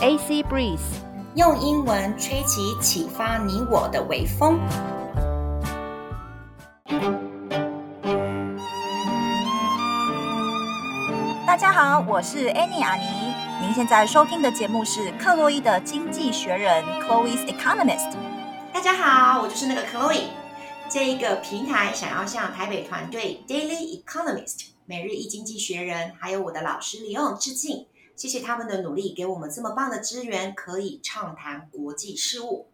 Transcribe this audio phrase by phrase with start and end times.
[0.00, 0.78] AC Breeze，
[1.34, 4.60] 用英文吹起启发你我的微风。
[11.44, 13.34] 大家好，我是 Annie 阿妮。
[13.60, 18.14] 您现在收听的节目是克洛伊的经济学人 Chloe's Economist。
[18.72, 20.26] 大家好，我就是那个 Chloe。
[20.88, 27.86] 这一个平台想要向台北团队 Daily Economist 每日一经济学人，还有我的老师李勇致敬。
[28.18, 32.66] 谢谢他们的努力，给我们这么棒的资源，可以畅谈国际事务。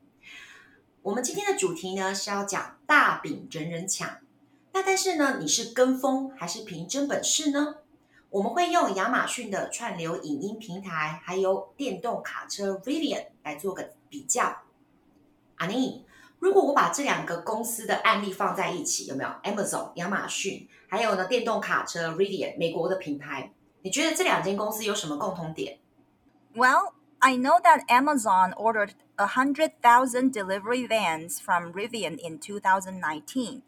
[1.02, 4.08] 我们今天的主题呢是要讲大饼人人抢。
[4.72, 7.74] 那但是呢，你是跟风还是凭真本事呢？
[8.30, 14.62] 我们会用亚马逊的串流影音平台，还有电动卡车 Rivian 来做个比较。
[15.56, 16.06] 阿妮，
[16.38, 23.52] 如果我把这两个公司的案例放在一起，有没有 Amazon 亚马逊，还有呢电动卡车 Rivian 美国的品牌？
[23.83, 25.79] 你觉得这两间公司有什么共同点？
[26.53, 33.61] Well, I know that Amazon ordered a hundred thousand delivery vans from Rivian in 2019,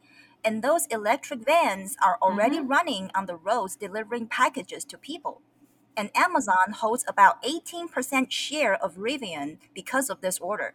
[0.44, 2.68] and those electric vans are already mm-hmm.
[2.68, 5.42] running on the roads delivering packages to people.
[5.96, 10.74] And Amazon holds about 18% share of Rivian because of this order.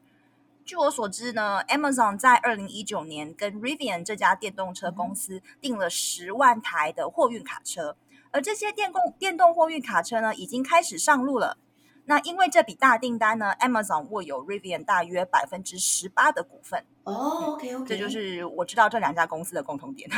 [0.64, 7.96] 据我所知呢，Amazon 在二零一九年跟 Rivian 这家电动车公司订了十万台的货运卡车。
[8.31, 11.57] 而这些电动电动货运卡车呢，已经开始上路了。
[12.05, 16.85] 那因为这笔大订单呢，Amazon 握有 Rivian 大约百分之十八的股份。
[17.03, 20.09] 哦、oh，OK OK，这就是我知道这两家公司的共同点。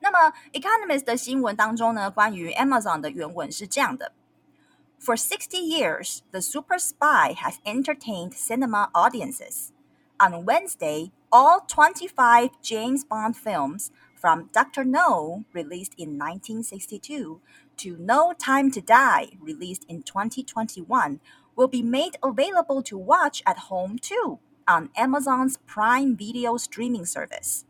[0.00, 4.12] 那么，Economist 的新闻当中呢，关于 Amazon 的原文是这样的
[5.00, 9.70] ：For sixty years, the super spy has entertained cinema audiences.
[10.18, 13.88] On Wednesday, all twenty-five James Bond films.
[14.22, 17.40] From Doctor No, released in 1962,
[17.78, 21.18] to No Time to Die, released in 2021,
[21.56, 27.64] will be made available to watch at home too on Amazon's Prime Video streaming service.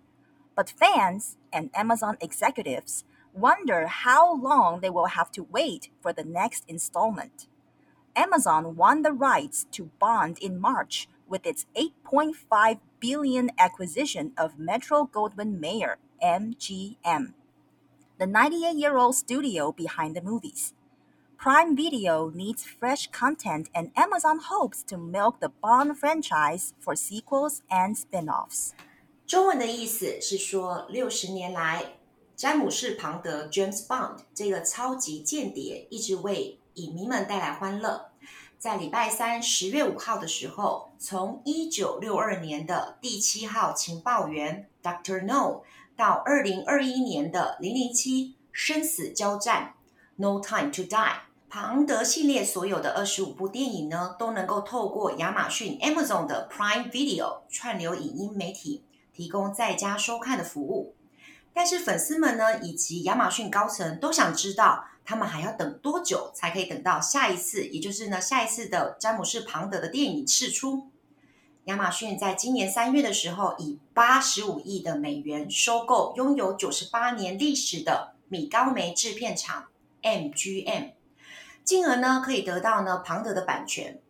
[0.54, 6.22] But fans and Amazon executives wonder how long they will have to wait for the
[6.22, 7.46] next installment.
[8.14, 15.08] Amazon won the rights to Bond in March with its 8.5 billion acquisition of Metro
[15.10, 17.33] Goldwyn Mayer MGM,
[18.17, 20.73] the 98 year old studio behind the movies.
[21.37, 27.61] Prime Video needs fresh content, and Amazon hopes to milk the Bond franchise for sequels
[27.69, 28.71] and spin offs.
[29.27, 31.97] 中文的意思是说，六十年来，
[32.35, 38.09] 詹姆士·庞德 （James Bond） 这个超级间谍一直为影迷们带来欢乐。
[38.57, 45.23] 在礼拜三十月五号的时候，从一九六二年的第七号情报员 Dr.
[45.23, 45.61] No。
[45.96, 49.74] 到二零二一年的零零七生死交战
[50.16, 51.12] ，No Time to Die，
[51.48, 60.94] 庞德系列所有的二十五部电影呢，都能够透过亚马逊 Amazon 的 Prime Video 串流影音媒体提供在家收看的服务。
[61.54, 70.88] 但是粉丝们呢，以及亚马逊高层都想知道，他们还要等多久才可以等到下一次，也就是呢下一次的詹姆士庞德的电影释出。
[71.66, 79.68] 亚马逊在今年三月的时候，以八十五亿的美元收购拥有九十八年历史的米高梅制片厂
[80.02, 80.90] MGM，
[81.62, 84.00] 进而呢可以得到呢庞德的版权。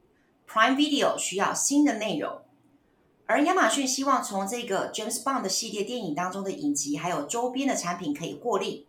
[0.49, 2.41] Prime Video 需要新的内容，
[3.27, 8.87] 而亚马逊希望从这个 James Bond 系列电影当中的影集还有周边的产品可以获利。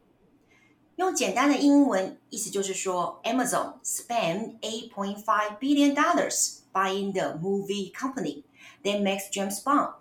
[0.96, 8.44] 用简单的英文意思就是说，Amazon spent eight point five billion dollars buying the movie company。
[8.85, 9.95] That makes James Bond,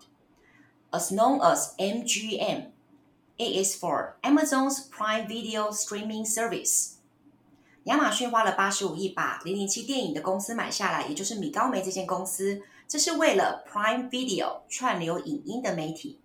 [0.92, 2.72] as known as MGM.
[3.38, 6.94] It is for Amazon's Prime Video streaming service.
[7.84, 16.20] 亚马逊花了八十五亿把零零七电影的公司买下来，也就是米高梅这间公司，这是为了 Prime Video 串流影音的媒体。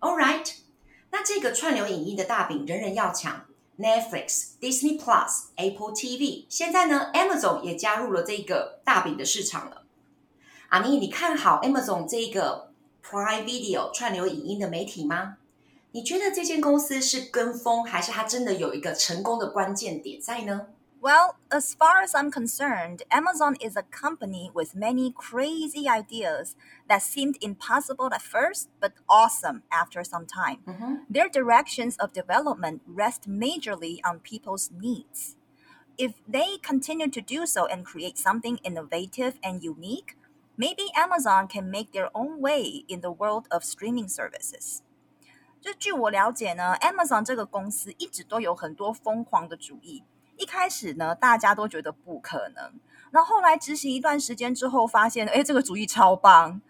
[0.00, 0.54] All right，
[1.10, 3.46] 那这个串流影音的大饼人人要抢，
[3.78, 9.84] Netflix、Disney Plus、Apple TV，现在呢，Amazon 也加入了这个大饼的市场了。
[10.72, 12.70] 阿妮，你看好 Amazon 这个
[13.02, 15.38] Prime Video 串流影音的媒体吗？
[15.92, 20.66] 你觉得这间公司是跟风，还是它真的有一个成功的关键点在呢？
[21.00, 26.56] Well, as far as I'm concerned, Amazon is a company with many crazy ideas
[26.88, 30.58] that seemed impossible at first, but awesome after some time.
[30.66, 31.04] Mm-hmm.
[31.08, 35.36] Their directions of development rest majorly on people's needs.
[35.96, 40.16] If they continue to do so and create something innovative and unique,
[40.55, 44.79] Maybe Amazon can make their own way in the world of streaming services。
[45.59, 50.03] 就据我了解呢，Amazon 这个公司一直都有很多疯狂的主意，
[50.37, 52.73] 一开始呢，大家都觉得不可能。
[53.11, 56.61] 那后来执行一段时间之后，发现，哎，这个主意超棒。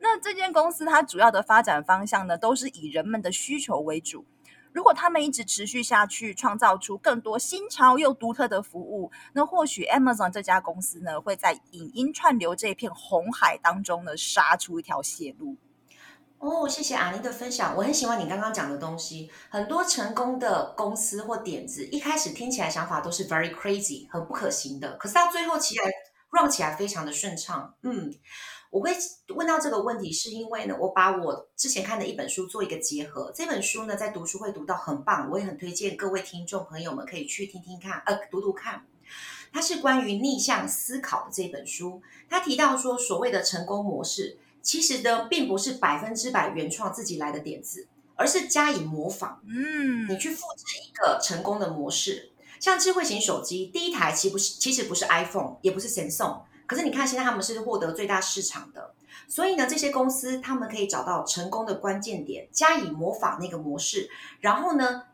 [0.00, 4.24] 那这间公司它主要的发展方向呢，都是以人们的需求为主。
[4.72, 15.56] 如果他们一直持续下去，创造出更多新潮又独特的服务，那或许 Amazon 这家公司呢，会在影音串流这一片红海当中呢，杀出一条血路。
[16.38, 19.30] 哦，谢谢阿妮的分享，我很喜欢你刚刚讲的东西。
[19.48, 25.84] 很多成功的公司或点子，一开始听起来想法都是 very crazy，很不可行的，可是到最后起来
[26.30, 27.74] run 起来非常的顺畅。
[27.82, 28.14] 嗯。
[28.70, 28.90] 我会
[29.28, 33.32] 问到这个问题，是因为呢，我把我之前看的一本书做一个结合。
[33.34, 38.84] 这本书呢，在读书会读到很棒，我也很推荐各位听众朋友们可以去听听看，呃，读读看。
[39.50, 42.02] 它是关于逆向思考的这本书。
[42.28, 49.40] 它提到说，所谓的成功模式，其实呢，并不是百分之百原创自己来的点子，而是加以模仿。
[49.46, 56.42] 嗯，你去复制一个成功的模式，像智慧型手机，第一台其实不是，其实不是 iPhone，也不是 Samsung。
[56.68, 58.94] 可是你看，现在他们是获得最大市场的，
[59.26, 64.10] 所以呢，这些公司他们可以找到成功的关键点，加以模仿那个模式，
[64.40, 65.04] 然后呢，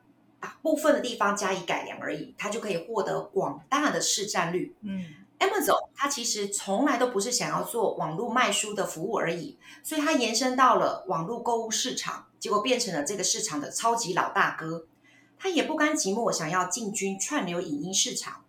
[0.41, 4.75] 把部分的地方加以改良而已，它就可以获得广大的市占率。
[4.83, 5.07] 嗯
[5.39, 14.87] ，Amazon 它其实从来都不是想要做网络卖书的服务而已，所以它延伸到了网络购物市场，结果变成了这个市场的超级老大哥。
[15.39, 18.44] 他也不甘寂寞，想要进军串流影音市场。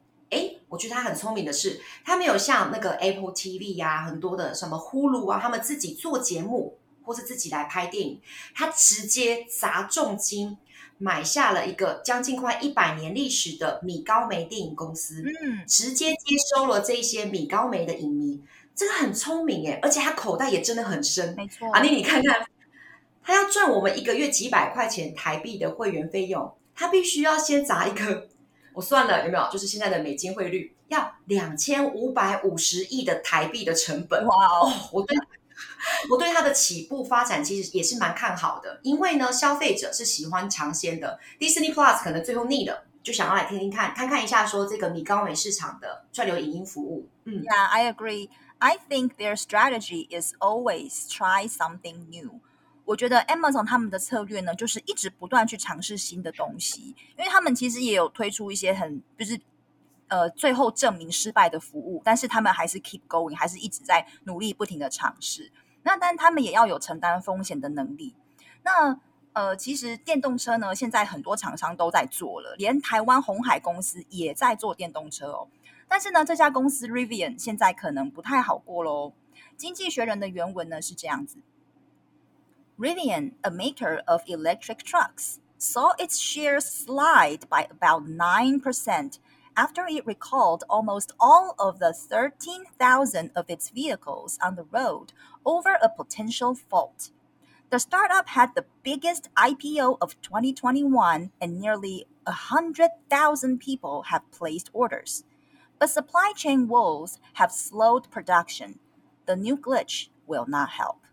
[0.75, 8.21] 诶，我觉得他很聪明的是，他没有像那个 Apple TV 呀、啊，很多的什么 Hulu 啊，他们自己做节目或是自己来拍电影，
[8.53, 10.57] 他直接砸重金
[10.97, 18.41] 买下了一个将近快一百年历史的米高梅电影公司，嗯，直接接收了这一些米高梅的影迷，
[18.75, 21.71] 这个很聪明哎，而且他口袋也真的很深，没错。
[21.71, 22.45] 阿妮，你看看，
[23.23, 28.27] 他要赚我们一个月几百块钱台币的会员费用，他必须要先砸一个。
[28.75, 29.49] 我算了，有没有？
[29.49, 34.25] 就是现在的美金汇率要两千五百五十亿的台币的成本。
[34.25, 34.71] 哇哦！
[34.91, 35.17] 我对，
[36.11, 41.17] 我对它的起步发展其实也是蛮看好的，因为呢，消费者是喜欢尝鲜的。
[41.39, 47.07] Disney Plus 可能最后腻了，就想要来听听看，看看一下说这个米高梅市场的串流影音服务。
[47.23, 48.29] 嗯，Yeah, I agree.
[48.59, 52.39] I think their strategy is always try something new.
[52.85, 59.39] 我觉得 Amazon 他们的策略呢，就是一直不断去尝试新的东西，因为他们其实也有推出一些很就是
[60.07, 65.51] 呃最后证明失败的服务，但是他们还是 keep going，还是一直在努力不停的尝试。
[65.83, 68.15] 那但他们也要有承担风险的能力。
[68.63, 68.99] 那
[69.33, 75.47] 呃，其实电动车呢，现在很多厂商都在做了，连台湾鸿海公司也在做电动车哦。
[75.87, 79.13] 但是呢，这家公司 Rivian 现在可能不太好过喽。
[79.57, 81.39] 经济学人的原文呢是这样子。
[82.77, 89.19] Rivian, a maker of electric trucks, saw its shares slide by about 9%
[89.55, 95.13] after it recalled almost all of the 13,000 of its vehicles on the road
[95.45, 97.11] over a potential fault.
[97.69, 105.23] The startup had the biggest IPO of 2021, and nearly 100,000 people have placed orders.
[105.79, 108.79] But supply chain woes have slowed production.
[109.27, 111.04] The new glitch will not help.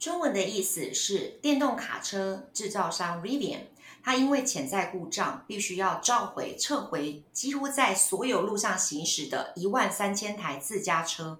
[0.00, 3.64] 中文的意思是，电动卡车制造商 Rivian，
[4.02, 11.38] 它因为潜在故障，必须要召回、撤回几乎在所有路上行驶的一万三千台自家车，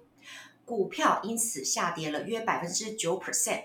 [0.63, 3.63] 股票因此下跌了约百分之九 percent。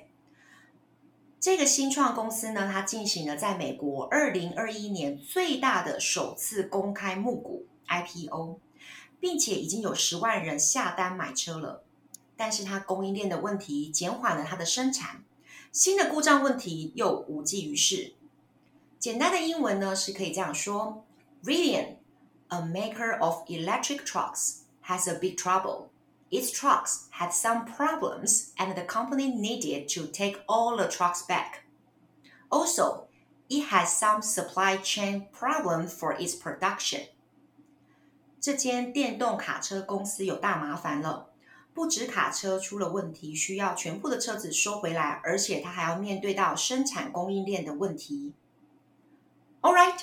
[1.39, 8.59] 这个新创公司呢，它进行了在美国二零二一年最大的首次公开募股 IPO，
[9.21, 11.83] 并且已经有十万人下单买车了。
[12.37, 15.25] 但是它供应链的问题减缓了它的生产，
[15.73, 18.15] 新的故障问题又无济于事。
[18.99, 21.05] 简单的英文呢是可以这样说
[21.45, 21.97] ：Rivian,
[22.49, 25.89] a maker of electric trucks, has a big trouble.
[26.31, 31.63] Its trucks had some problems, and the company needed to take all the trucks back.
[32.49, 33.07] Also,
[33.49, 37.09] it has some supply chain problem for its production.
[38.41, 41.31] 这间电动卡车公司有大麻烦了。
[41.77, 48.33] 不止卡车出了问题，需要全部的车子收回来，而且他还要面对到生产供应链的问题。
[49.61, 50.01] All right，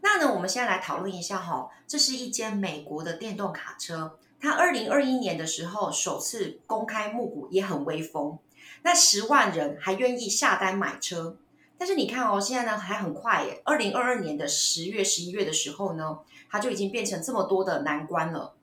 [0.00, 8.36] 那呢，我们现在来讨论一下哈，这是一间美国的电动卡车，它二零二一年的时候首次公开募股，也很威风，
[8.82, 11.36] 那十万人还愿意下单买车。
[11.78, 16.18] 但是你看哦，现在呢还很快耶，二零二二年的十月、十一月的时候呢，
[16.50, 18.56] 它就已经变成这么多的难关了。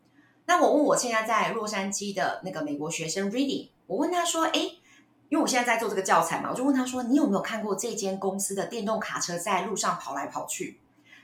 [0.45, 4.59] 那我问我现在在洛杉矶的那个美国学生 Reedy，我问他说：“哎，
[5.29, 10.79] 因为我现在在做这个教材嘛，我就问他说，你有没有看过这间公司的电动卡车在路上跑来跑去？”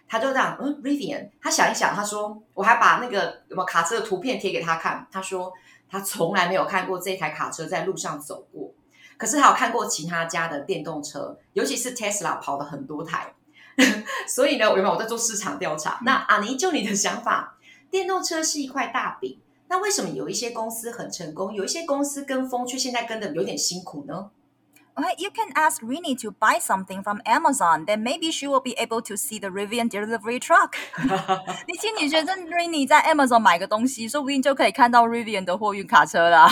[0.10, 5.52] 他就这样，嗯，Rivian，他想一想，他说，我还把那个什么卡车的图片贴给他看，他说
[5.90, 8.72] 他从来没有看过这台卡车在路上走过，
[9.18, 13.34] 可是他有看过其他家的电动车，尤其是 Tesla 跑了很多台，
[14.30, 17.57] 所以呢，我原本我在做市场调查，那阿尼就你的想法，
[17.91, 19.39] 电动车是一块大饼。
[19.69, 24.31] 那为什么有一些公司很成功，有一些公司跟风却现在跟的有点辛苦呢？
[24.95, 29.01] Okay, you can ask Rini to buy something from Amazon, then maybe she will be able
[29.01, 30.75] to see the Rivian delivery truck.
[31.67, 36.47] 你请你学生 Rini 在 Amazon 买个东西，说不定就可以看到 Rivian 的货运卡车啦。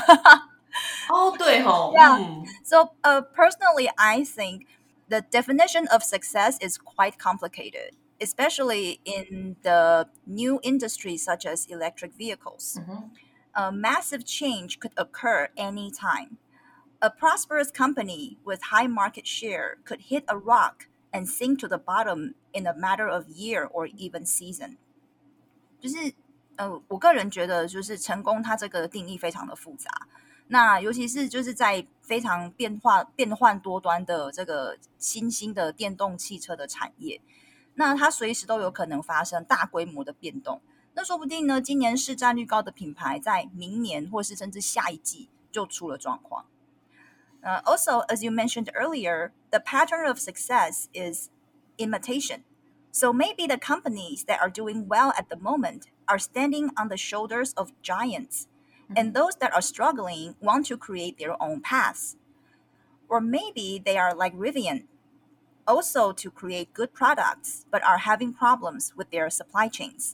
[1.11, 1.93] 哦，对哦。
[1.95, 2.45] Yeah.
[2.65, 4.63] So, uh, personally, I think
[5.11, 7.93] the definition of success is quite complicated.
[8.21, 12.79] especially in the new industries such as electric vehicles.
[12.81, 13.07] Mm-hmm.
[13.55, 16.39] A massive change could occur anytime.
[17.01, 21.79] A prosperous company with high market share could hit a rock and sink to the
[21.79, 24.77] bottom in a matter of year or even season.
[25.81, 26.13] 就是
[26.57, 29.91] 呃，我个人觉得，就是成功，它这个定义非常的复杂。
[30.49, 37.21] 那尤其是就是在非常变化、变幻多端的这个新兴的电动汽车的产业。
[37.75, 40.61] 那它随时都有可能发生大规模的变动，
[40.95, 46.47] 那说不定呢，今年市占率高的品牌，在明年或是甚至下一季就出了状况。
[47.43, 51.31] Uh, also, as you mentioned earlier, the pattern of success is
[51.79, 52.43] imitation.
[52.93, 56.99] So maybe the companies that are doing well at the moment are standing on the
[56.99, 58.49] shoulders of giants,
[58.95, 62.17] and those that are struggling want to create their own paths.
[63.09, 64.89] Or maybe they are like Rivian.
[65.66, 70.12] Also to create good products, but are having problems with their supply chains。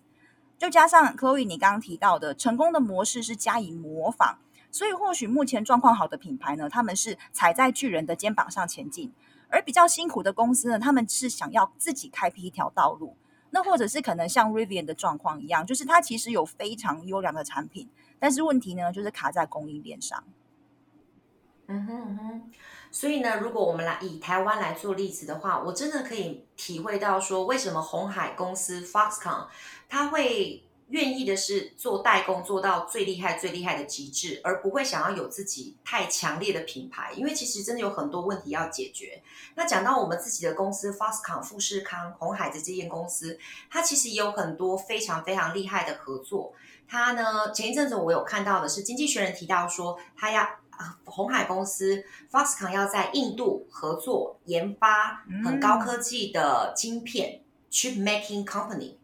[0.57, 4.37] 就加上 Chloe 你刚刚提到的，成功的模式是加以模仿，
[4.71, 9.09] 所以或许目前状况好的品牌呢，他们是踩在巨人的肩膀上前进；
[9.49, 13.17] 而比较辛苦的公司呢，他们是想要自己开辟一条道路。
[13.49, 20.23] 那或者是可能像 Rivian 的状况一样，就是它其实有非常优良的产品，但是问题呢，就是卡在供应链上。
[21.67, 22.51] 嗯哼嗯哼。
[22.93, 29.47] 所以呢，如果我们来以台湾来做例子的话，我真的可以体会到说，为什么鸿海公司 Foxconn
[29.87, 39.23] 他会愿意的是做代工做到最厉害、最厉害的极致，而不会想要有自己太强烈的品牌，因为其实真的有很多问题要解决。
[39.55, 43.39] 那讲到我们自己的公司 Foxconn 富士康、红海的这间公司，
[43.69, 46.51] 它其实也有很多非常非常厉害的合作。
[46.89, 50.45] 它呢，前一阵子我有看到的是，经济学人提到说，它要。
[51.05, 58.95] 鸿海公司 Foxconn 要在印度合作研发很高科技的晶片、嗯、chip making company，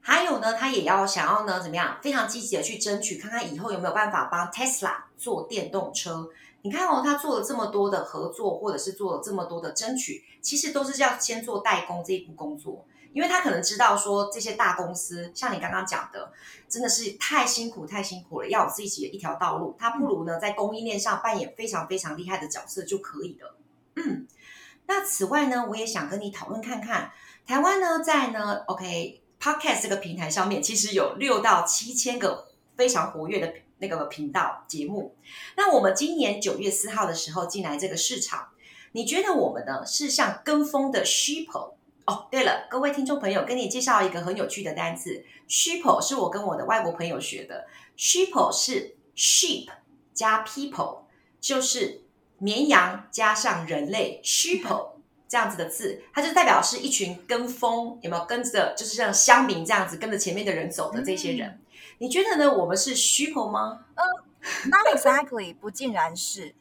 [0.00, 6.28] 还有呢，他也要想要呢怎么样，非常积极的去争取，看看以后有没有办法帮 Tesla 做电动车。
[6.62, 12.84] 你看哦，他做了这么多的合作，或者是做了这么多的争取，其实都是要先做代工这一步工作。
[13.18, 16.30] 因为他可能知道说，这些大公司像你刚刚讲的，
[16.68, 23.56] 真的是太辛苦太辛苦了，要有自己的一条道路，他不如呢在供应链上扮演非常非常厉害的角色就可以了。
[23.96, 24.28] 嗯，
[24.86, 27.10] 那此外呢，我也想跟你讨论看看，
[27.44, 32.46] 台湾呢在呢 OK Podcast 这个平台上面，其实有六到七千个
[32.76, 35.16] 非常活跃的那个频道节目。
[35.56, 38.50] 那我们今年九月四号的时候进来这个市场，
[38.92, 41.72] 你觉得我们呢是像跟风的 sheeple？
[42.08, 47.66] 哦，对了，各位听众朋友，跟你介绍一个很有趣的单词，sheeple 是我跟我的外国朋友学的。
[47.98, 49.68] sheeple 是 sheep
[50.14, 51.00] 加 people，
[51.38, 52.00] 就是
[52.38, 54.92] 绵羊加上人类，sheeple
[55.28, 61.46] 这样子的字，它就代表是一群跟风，有没有跟着，就是像乡民这样子跟着前面的人走的这些人。
[61.50, 61.60] 嗯、
[61.98, 62.50] 你觉得呢？
[62.50, 63.84] 我们是 sheeple 吗？
[63.96, 66.54] 嗯、uh,，Not exactly，不竟然是。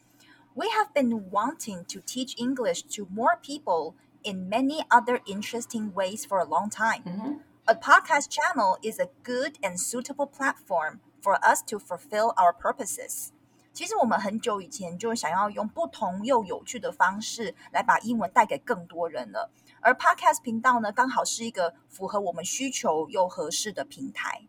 [0.55, 3.93] We have been wanting to teach English to more people.
[4.27, 7.03] In many other interesting ways for a long time.
[7.05, 7.33] Mm-hmm.
[7.65, 13.29] A podcast channel is a good and suitable platform for us to fulfill our purposes.
[13.73, 24.47] 其实我们很久以前就想要用不同又有趣的方式来把英文带给更多人了，而 podcast 频道呢，刚好是一个符合我们需求又合适的平台。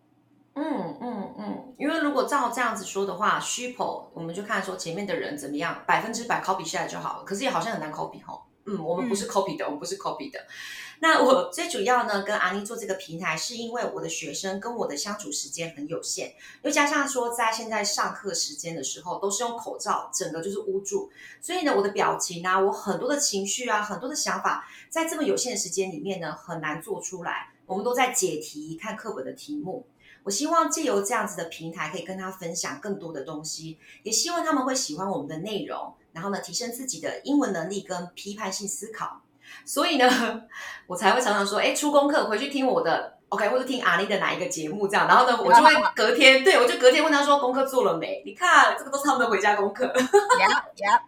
[0.54, 7.24] 嗯嗯嗯，因为如果照这样子说的话，sheeple 我们就看说前面的人怎么样，百分之百 copy 下来就好了。
[7.24, 8.42] 可是也好像很难 copy 吼。
[8.68, 10.38] 嗯，我们不是 copy 的，嗯、我们不是 copy 的。
[11.00, 21.08] 那我最主要呢，跟阿妮做这个平台，是因为我的学生跟我的相处时间很有限，又加上说在现在上课时间的时候，都是用口罩，整个就是捂住，
[21.40, 27.50] 所以呢，我的表情啊，我很多的情绪啊，很多的想法，在这么有限的时间里面呢，很难做出来。
[27.66, 29.86] 我们都在解题，看课本的题目。
[30.24, 35.94] 我希望借由这样子的平台，可以跟他分享更多的东西，也希望他们会喜欢我们的内容。
[36.18, 39.22] 然后呢，提升自己的英文能力跟批判性思考。
[39.64, 40.42] 所以呢，
[40.88, 45.06] 我才会常常说，哎，出功课回去听我的，OK，或者听阿丽的哪一个节目这样。
[45.06, 48.20] 然后呢，我就会 隔天，对，我就隔天问他说，功课做了没？
[48.26, 49.86] 你看，这个都是他们的回家功课。
[49.94, 51.02] Yeah, yeah.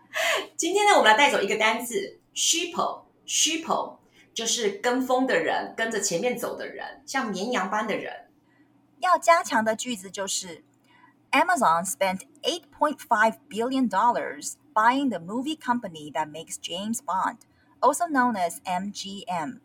[0.56, 3.96] 今天呢，我们来带走一个单字，sheeple，sheeple，
[4.32, 8.28] 就是跟风的人，跟着前面走的人，像绵羊般的人。
[9.00, 10.62] 要加强的句子就是
[11.32, 17.39] Amazon spent eight point five billion dollars buying the movie company that makes James Bond,
[17.81, 19.59] also known as MGM.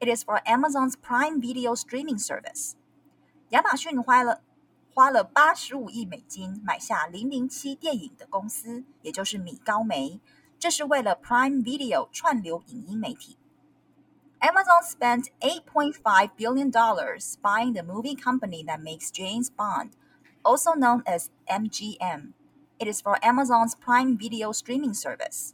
[0.00, 2.74] It is for Amazon's Prime Video streaming service.
[3.50, 4.40] 亚马逊花了
[4.94, 10.20] 花了八十五亿美金买下零零七电影的公司，也就是米高梅，
[10.58, 13.36] 这是为了 Prime Video 串流影音媒体。
[14.40, 19.90] Amazon spent $8.5 billion buying the movie company that makes James Bond,
[20.42, 22.32] also known as MGM.
[22.78, 25.52] It is for Amazon's Prime Video streaming service.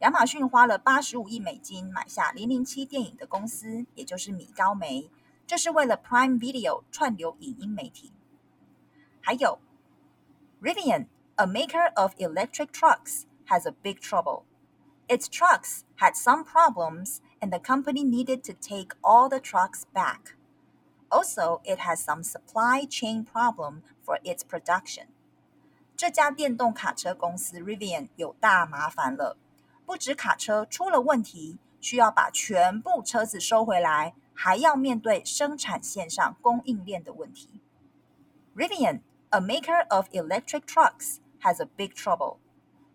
[0.00, 5.10] 亚马逊花了八十五亿美金买下零零七电影的公司，也就是米高梅，
[5.46, 8.12] 这是为了 Prime Video 串流影音媒体。
[9.20, 9.58] 还有，
[10.62, 11.06] Rivian,
[11.36, 14.44] a maker of electric trucks, has a big trouble.
[15.08, 20.36] Its trucks had some problems and the company needed to take all the trucks back.
[21.10, 25.08] Also, it has some supply chain problem for its production.
[25.96, 29.36] 这家电动卡车公司 Rivian 有大麻烦了，
[29.84, 37.60] 不止卡车出了问题，需要把全部车子收回来，还要面对生产线上供应链的问题。
[38.56, 42.38] Rivian, a maker of electric trucks, has a big trouble.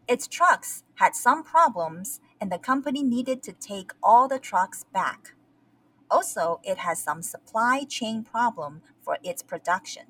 [0.08, 5.36] Its trucks had some problems and the company needed to take all the trucks back.
[6.08, 10.06] Also, it has some supply chain problem for its production.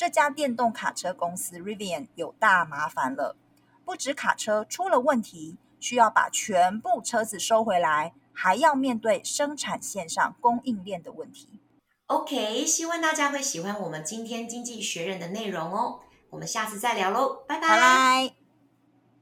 [0.00, 3.36] 这家电动卡车公司 Rivian 有大麻烦了，
[3.84, 11.60] 不止卡车出了问题，需要把全部车子收回来，还要面对生产线上供应链的问题。
[12.06, 16.00] OK，希望大家会喜欢我们今天经济学人的内容哦。
[16.30, 18.39] 我们下次再聊喽，拜拜。